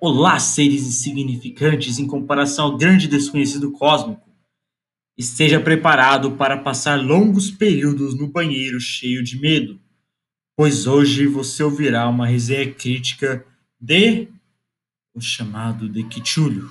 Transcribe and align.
Olá, 0.00 0.38
seres 0.38 0.86
insignificantes 0.86 1.98
em 1.98 2.06
comparação 2.06 2.66
ao 2.66 2.76
grande 2.76 3.08
desconhecido 3.08 3.72
cósmico. 3.72 4.30
Esteja 5.16 5.58
preparado 5.58 6.36
para 6.36 6.56
passar 6.56 7.02
longos 7.02 7.50
períodos 7.50 8.16
no 8.16 8.28
banheiro 8.28 8.78
cheio 8.78 9.24
de 9.24 9.40
medo, 9.40 9.80
pois 10.56 10.86
hoje 10.86 11.26
você 11.26 11.64
ouvirá 11.64 12.08
uma 12.08 12.28
resenha 12.28 12.72
crítica 12.72 13.44
de 13.80 14.28
o 15.12 15.20
chamado 15.20 15.88
de 15.88 16.04
Kichulho. 16.04 16.70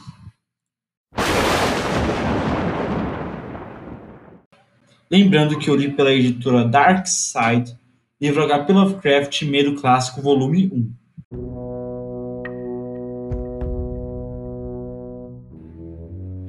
Lembrando 5.12 5.60
que 5.60 5.70
eu 5.70 5.76
li 5.76 5.92
pela 5.92 6.14
editora 6.14 6.64
Dark 6.64 7.06
Side, 7.08 7.78
livro 8.22 8.42
H.P. 8.42 8.72
Lovecraft 8.72 9.42
Medo 9.42 9.76
Clássico, 9.76 10.22
volume 10.22 10.72
1. 11.34 11.87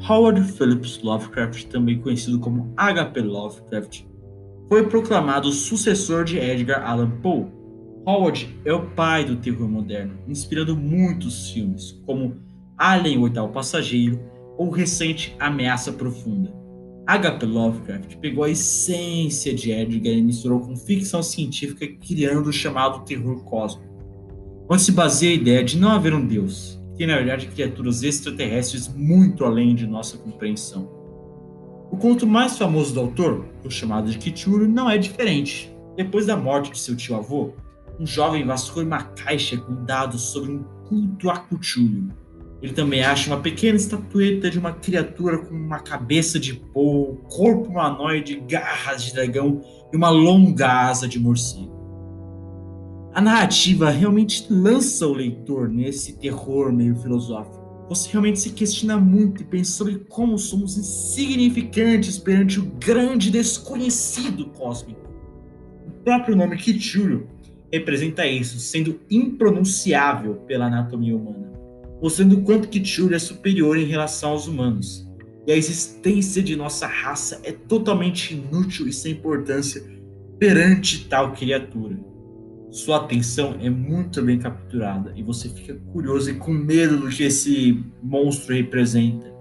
Howard 0.08 0.42
Phillips 0.52 1.02
Lovecraft, 1.02 1.64
também 1.64 2.00
conhecido 2.00 2.40
como 2.40 2.72
H.P. 2.78 3.20
Lovecraft, 3.20 4.04
foi 4.66 4.86
proclamado 4.86 5.52
sucessor 5.52 6.24
de 6.24 6.38
Edgar 6.38 6.82
Allan 6.82 7.10
Poe. 7.22 7.44
Howard 8.06 8.48
é 8.64 8.72
o 8.72 8.86
pai 8.92 9.26
do 9.26 9.36
terror 9.36 9.68
moderno, 9.68 10.14
inspirando 10.26 10.74
muitos 10.74 11.50
filmes, 11.50 12.00
como 12.06 12.36
Alien, 12.78 13.18
o 13.18 13.22
Oitavo 13.22 13.52
Passageiro 13.52 14.18
ou 14.56 14.70
recente 14.70 15.36
Ameaça 15.38 15.92
Profunda. 15.92 16.50
H.P. 17.06 17.44
Lovecraft 17.44 18.16
pegou 18.16 18.44
a 18.44 18.50
essência 18.50 19.54
de 19.54 19.72
Edgar 19.72 20.14
e 20.14 20.22
misturou 20.22 20.60
com 20.60 20.74
ficção 20.74 21.22
científica, 21.22 21.86
criando 21.86 22.48
o 22.48 22.52
chamado 22.52 23.04
terror 23.04 23.44
cósmico, 23.44 23.92
onde 24.70 24.80
se 24.80 24.92
baseia 24.92 25.32
a 25.32 25.36
ideia 25.36 25.62
de 25.62 25.76
não 25.76 25.90
haver 25.90 26.14
um 26.14 26.26
Deus, 26.26 26.77
que 26.98 27.06
na 27.06 27.14
verdade 27.14 27.46
criaturas 27.46 28.02
extraterrestres 28.02 28.88
muito 28.88 29.44
além 29.44 29.74
de 29.74 29.86
nossa 29.86 30.18
compreensão. 30.18 30.90
O 31.90 31.96
conto 31.96 32.26
mais 32.26 32.58
famoso 32.58 32.92
do 32.92 33.00
autor, 33.00 33.46
o 33.64 33.70
chamado 33.70 34.10
de 34.10 34.18
Cthulhu, 34.18 34.68
não 34.68 34.90
é 34.90 34.98
diferente. 34.98 35.72
Depois 35.96 36.26
da 36.26 36.36
morte 36.36 36.72
de 36.72 36.78
seu 36.78 36.96
tio-avô, 36.96 37.54
um 37.98 38.06
jovem 38.06 38.44
vasculha 38.44 38.86
uma 38.86 39.02
caixa 39.02 39.56
com 39.56 39.84
dados 39.84 40.22
sobre 40.22 40.52
um 40.52 40.64
culto 40.88 41.30
a 41.30 41.38
Cthulhu. 41.38 42.08
Ele 42.60 42.72
também 42.72 43.04
acha 43.04 43.30
uma 43.30 43.40
pequena 43.40 43.76
estatueta 43.76 44.50
de 44.50 44.58
uma 44.58 44.72
criatura 44.72 45.38
com 45.38 45.54
uma 45.54 45.78
cabeça 45.78 46.40
de 46.40 46.54
polvo, 46.54 47.22
corpo 47.28 47.70
humanoide, 47.70 48.42
garras 48.48 49.04
de 49.04 49.14
dragão 49.14 49.62
e 49.92 49.96
uma 49.96 50.10
longa 50.10 50.68
asa 50.68 51.06
de 51.06 51.20
morcego. 51.20 51.77
A 53.14 53.20
narrativa 53.20 53.90
realmente 53.90 54.46
lança 54.50 55.06
o 55.06 55.14
leitor 55.14 55.68
nesse 55.68 56.12
terror 56.18 56.72
meio 56.72 56.94
filosófico. 56.96 57.58
Você 57.88 58.10
realmente 58.10 58.38
se 58.38 58.50
questiona 58.50 58.98
muito 58.98 59.42
e 59.42 59.46
pensa 59.46 59.72
sobre 59.72 60.00
como 60.08 60.38
somos 60.38 60.76
insignificantes 60.76 62.18
perante 62.18 62.60
o 62.60 62.66
grande 62.78 63.30
desconhecido 63.30 64.50
cósmico. 64.50 65.00
O 65.86 65.90
próprio 66.04 66.36
nome 66.36 66.58
Kichuru 66.58 67.26
representa 67.72 68.26
isso, 68.26 68.58
sendo 68.60 69.00
impronunciável 69.10 70.34
pela 70.46 70.66
anatomia 70.66 71.16
humana, 71.16 71.50
mostrando 72.02 72.36
o 72.36 72.42
quanto 72.42 72.68
Kichuru 72.68 73.14
é 73.14 73.18
superior 73.18 73.78
em 73.78 73.86
relação 73.86 74.30
aos 74.30 74.46
humanos. 74.46 75.08
E 75.46 75.52
a 75.52 75.56
existência 75.56 76.42
de 76.42 76.54
nossa 76.54 76.86
raça 76.86 77.40
é 77.42 77.52
totalmente 77.52 78.34
inútil 78.34 78.86
e 78.86 78.92
sem 78.92 79.12
importância 79.12 79.82
perante 80.38 81.08
tal 81.08 81.32
criatura 81.32 81.98
sua 82.70 82.98
atenção 82.98 83.56
é 83.60 83.70
muito 83.70 84.22
bem 84.22 84.38
capturada 84.38 85.12
e 85.16 85.22
você 85.22 85.48
fica 85.48 85.74
curioso 85.92 86.30
e 86.30 86.34
com 86.34 86.52
medo 86.52 86.98
do 86.98 87.08
que 87.08 87.22
esse 87.22 87.82
monstro 88.02 88.54
representa. 88.54 89.32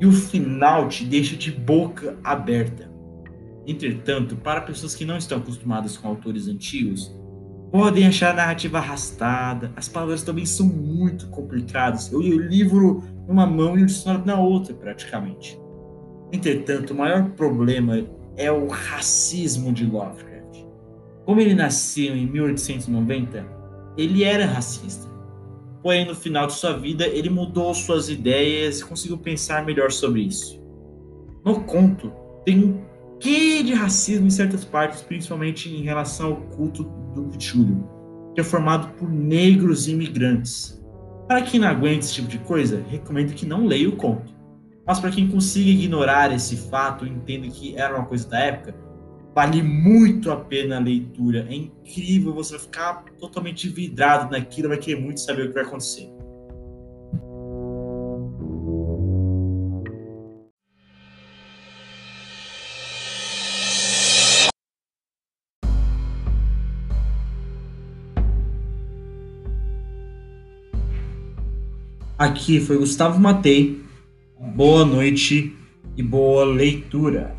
E 0.00 0.06
o 0.06 0.12
final 0.12 0.88
te 0.88 1.04
deixa 1.04 1.36
de 1.36 1.50
boca 1.50 2.16
aberta. 2.22 2.90
Entretanto, 3.66 4.36
para 4.36 4.60
pessoas 4.60 4.94
que 4.94 5.04
não 5.04 5.16
estão 5.16 5.38
acostumadas 5.38 5.96
com 5.96 6.08
autores 6.08 6.48
antigos, 6.48 7.14
podem 7.70 8.06
achar 8.06 8.32
a 8.32 8.36
narrativa 8.36 8.78
arrastada, 8.78 9.72
as 9.76 9.88
palavras 9.88 10.22
também 10.22 10.44
são 10.44 10.66
muito 10.66 11.28
complicadas. 11.28 12.12
Eu 12.12 12.20
li 12.20 12.34
o 12.34 12.40
livro 12.40 13.02
numa 13.26 13.46
mão 13.46 13.78
e 13.78 13.82
o 13.82 13.86
dicionário 13.86 14.26
na 14.26 14.38
outra, 14.38 14.74
praticamente. 14.74 15.58
Entretanto, 16.32 16.92
o 16.92 16.96
maior 16.96 17.30
problema 17.30 18.04
é 18.36 18.50
o 18.50 18.66
racismo 18.68 19.72
de 19.72 19.84
Lovecraft. 19.84 20.31
Como 21.24 21.40
ele 21.40 21.54
nasceu 21.54 22.16
em 22.16 22.26
1890, 22.26 23.46
ele 23.96 24.24
era 24.24 24.44
racista. 24.44 25.10
Porém, 25.82 26.06
no 26.06 26.14
final 26.14 26.46
de 26.46 26.54
sua 26.54 26.76
vida, 26.76 27.06
ele 27.06 27.28
mudou 27.28 27.74
suas 27.74 28.08
ideias 28.08 28.80
e 28.80 28.84
conseguiu 28.84 29.18
pensar 29.18 29.64
melhor 29.64 29.90
sobre 29.90 30.22
isso. 30.22 30.62
No 31.44 31.64
conto, 31.64 32.12
tem 32.44 32.64
um 32.64 32.84
quê 33.18 33.62
de 33.62 33.74
racismo 33.74 34.26
em 34.26 34.30
certas 34.30 34.64
partes, 34.64 35.02
principalmente 35.02 35.68
em 35.68 35.82
relação 35.82 36.30
ao 36.30 36.36
culto 36.36 36.84
do 37.14 37.28
Cthulhu, 37.30 37.88
que 38.34 38.40
é 38.40 38.44
formado 38.44 38.92
por 38.94 39.10
negros 39.10 39.88
imigrantes. 39.88 40.80
Para 41.26 41.42
quem 41.42 41.60
não 41.60 41.68
aguenta 41.68 42.00
esse 42.00 42.14
tipo 42.14 42.28
de 42.28 42.38
coisa, 42.38 42.84
recomendo 42.88 43.32
que 43.32 43.46
não 43.46 43.66
leia 43.66 43.88
o 43.88 43.96
conto. 43.96 44.32
Mas 44.86 44.98
para 44.98 45.10
quem 45.10 45.28
consiga 45.28 45.70
ignorar 45.70 46.32
esse 46.32 46.56
fato 46.56 47.06
e 47.06 47.10
entenda 47.10 47.46
que 47.48 47.76
era 47.76 47.94
uma 47.96 48.04
coisa 48.04 48.28
da 48.28 48.38
época, 48.38 48.74
Vale 49.34 49.62
muito 49.62 50.30
a 50.30 50.36
pena 50.36 50.76
a 50.76 50.80
leitura. 50.80 51.46
É 51.48 51.54
incrível, 51.54 52.34
você 52.34 52.52
vai 52.52 52.60
ficar 52.60 53.04
totalmente 53.18 53.66
vidrado 53.68 54.30
naquilo, 54.30 54.68
vai 54.68 54.76
querer 54.76 55.00
muito 55.00 55.20
saber 55.20 55.44
o 55.44 55.48
que 55.48 55.54
vai 55.54 55.62
acontecer. 55.62 56.12
Aqui 72.18 72.60
foi 72.60 72.76
Gustavo 72.76 73.18
Matei. 73.18 73.82
Boa 74.54 74.84
noite 74.84 75.56
e 75.96 76.02
boa 76.02 76.44
leitura. 76.44 77.34